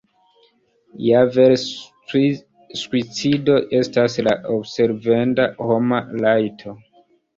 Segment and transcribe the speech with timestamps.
[1.07, 1.57] Ja vere
[2.83, 6.75] suicido estas la observenda homa rajto!